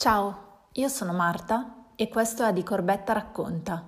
[0.00, 3.84] Ciao, io sono Marta e questo è Adi Corbetta Racconta.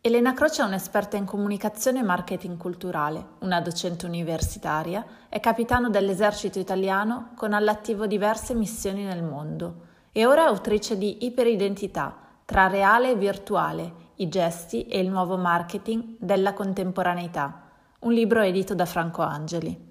[0.00, 6.60] Elena Croce è un'esperta in comunicazione e marketing culturale, una docente universitaria, è capitano dell'esercito
[6.60, 13.10] italiano con all'attivo diverse missioni nel mondo e ora è autrice di Iperidentità, tra reale
[13.10, 17.62] e virtuale, i gesti e il nuovo marketing della contemporaneità,
[18.02, 19.90] un libro edito da Franco Angeli.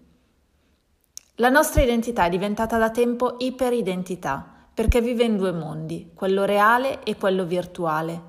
[1.35, 7.03] La nostra identità è diventata da tempo iperidentità perché vive in due mondi, quello reale
[7.03, 8.21] e quello virtuale.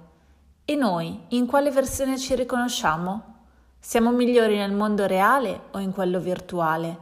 [0.67, 3.37] E noi, in quale versione ci riconosciamo?
[3.81, 6.99] Siamo migliori nel mondo reale o in quello virtuale?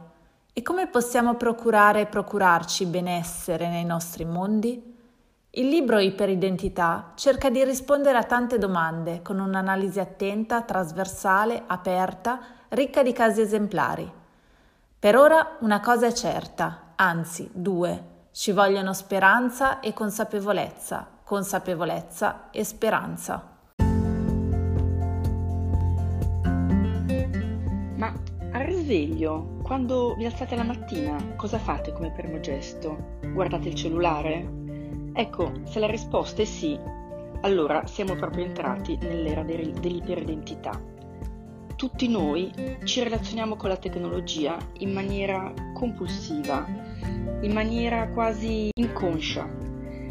[0.53, 4.95] E come possiamo procurare e procurarci benessere nei nostri mondi?
[5.49, 13.03] Il libro Iperidentità cerca di rispondere a tante domande con un'analisi attenta, trasversale, aperta, ricca
[13.03, 14.09] di casi esemplari.
[14.97, 18.10] Per ora una cosa è certa, anzi due.
[18.33, 23.57] Ci vogliono speranza e consapevolezza, consapevolezza e speranza.
[27.97, 28.13] Ma
[28.53, 33.19] al risveglio, quando vi alzate la mattina, cosa fate come primo gesto?
[33.33, 34.49] Guardate il cellulare?
[35.11, 36.79] Ecco, se la risposta è sì,
[37.41, 40.90] allora siamo proprio entrati nell'era dell'iperidentità.
[41.81, 42.51] Tutti noi
[42.83, 46.63] ci relazioniamo con la tecnologia in maniera compulsiva,
[47.41, 49.49] in maniera quasi inconscia.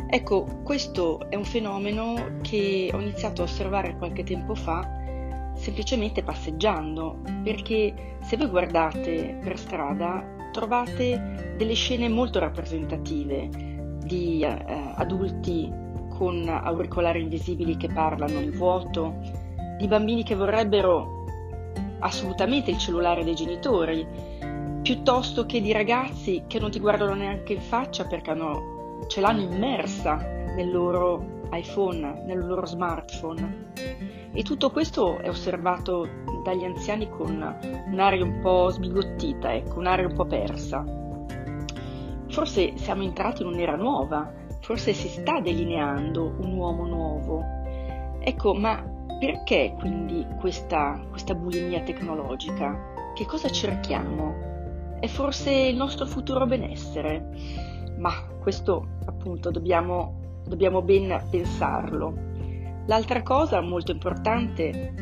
[0.09, 7.21] Ecco, questo è un fenomeno che ho iniziato a osservare qualche tempo fa semplicemente passeggiando,
[7.45, 13.49] perché se voi guardate per strada trovate delle scene molto rappresentative
[14.03, 14.57] di eh,
[14.97, 15.73] adulti
[16.09, 19.15] con auricolari invisibili che parlano nel vuoto,
[19.79, 21.20] di bambini che vorrebbero
[22.01, 24.07] assolutamente il cellulare dei genitori,
[24.83, 29.43] piuttosto che di ragazzi che non ti guardano neanche in faccia perché hanno, ce l'hanno
[29.43, 33.73] immersa nel loro iPhone, nel loro smartphone.
[34.33, 36.09] E tutto questo è osservato
[36.45, 40.85] dagli anziani con un'aria un po' sbigottita, ecco, un'aria un po' persa.
[42.29, 47.45] Forse siamo entrati in un'era nuova, forse si sta delineando un uomo nuovo.
[48.21, 48.81] Ecco, ma
[49.21, 53.13] perché quindi questa, questa bulimia tecnologica?
[53.15, 54.49] Che cosa cerchiamo?
[55.01, 57.27] è forse il nostro futuro benessere,
[57.97, 62.15] ma questo appunto dobbiamo, dobbiamo ben pensarlo.
[62.87, 64.95] L'altra cosa molto importante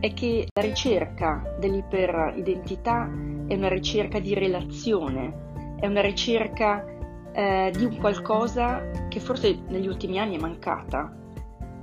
[0.00, 3.10] è che la ricerca dell'iperidentità
[3.46, 6.84] è una ricerca di relazione, è una ricerca
[7.32, 11.14] eh, di un qualcosa che forse negli ultimi anni è mancata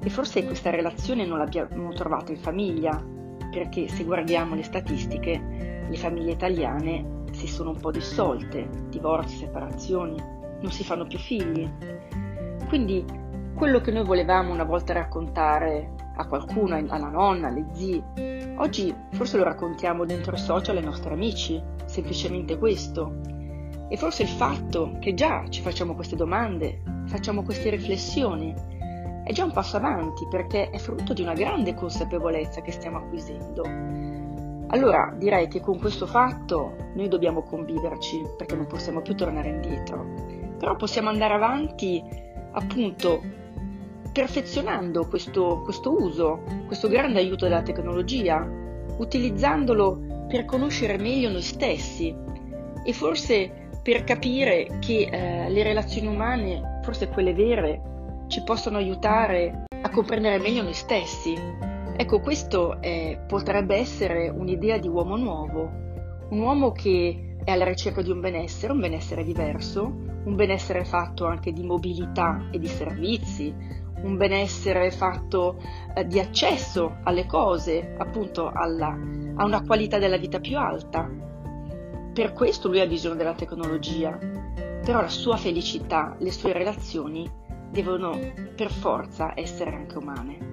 [0.01, 3.03] e forse questa relazione non l'abbiamo trovata in famiglia,
[3.51, 10.21] perché se guardiamo le statistiche, le famiglie italiane si sono un po' dissolte, divorzi, separazioni,
[10.61, 11.69] non si fanno più figli.
[12.67, 13.03] Quindi
[13.55, 19.37] quello che noi volevamo una volta raccontare a qualcuno, alla nonna, alle zie, oggi forse
[19.37, 23.19] lo raccontiamo dentro i social ai nostri amici, semplicemente questo.
[23.89, 28.53] E forse il fatto che già ci facciamo queste domande, facciamo queste riflessioni,
[29.29, 33.61] è già un passo avanti perché è frutto di una grande consapevolezza che stiamo acquisendo.
[34.69, 40.03] Allora direi che con questo fatto noi dobbiamo conviverci perché non possiamo più tornare indietro,
[40.57, 42.03] però possiamo andare avanti
[42.53, 43.21] appunto
[44.11, 48.49] perfezionando questo, questo uso, questo grande aiuto della tecnologia,
[48.97, 52.15] utilizzandolo per conoscere meglio noi stessi.
[52.83, 57.89] E forse per capire che eh, le relazioni umane, forse quelle vere,
[58.29, 61.35] ci possono aiutare a comprendere meglio noi stessi
[62.01, 65.69] Ecco, questo eh, potrebbe essere un'idea di uomo nuovo,
[66.29, 69.83] un uomo che è alla ricerca di un benessere, un benessere diverso,
[70.23, 73.53] un benessere fatto anche di mobilità e di servizi,
[74.01, 75.61] un benessere fatto
[75.93, 78.97] eh, di accesso alle cose, appunto alla,
[79.35, 81.05] a una qualità della vita più alta.
[82.13, 84.17] Per questo lui ha bisogno della tecnologia,
[84.85, 87.29] però la sua felicità, le sue relazioni
[87.71, 88.17] devono
[88.55, 90.47] per forza essere anche umane.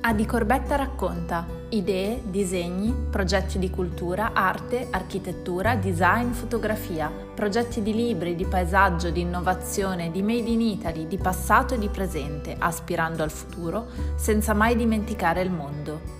[0.00, 8.34] Adi Corbetta racconta idee, disegni, progetti di cultura, arte, architettura, design, fotografia, progetti di libri,
[8.34, 13.30] di paesaggio, di innovazione, di made in Italy, di passato e di presente, aspirando al
[13.30, 16.17] futuro, senza mai dimenticare il mondo.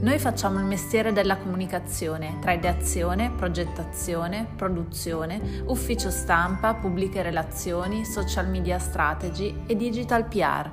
[0.00, 8.48] Noi facciamo il mestiere della comunicazione tra ideazione, progettazione, produzione, ufficio stampa, pubbliche relazioni, social
[8.48, 10.70] media strategy e digital PR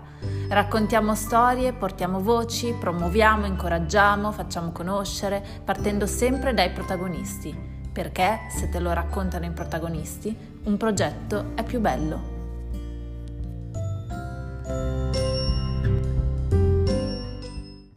[0.49, 7.55] Raccontiamo storie, portiamo voci, promuoviamo, incoraggiamo, facciamo conoscere, partendo sempre dai protagonisti,
[7.91, 12.36] perché se te lo raccontano i protagonisti, un progetto è più bello.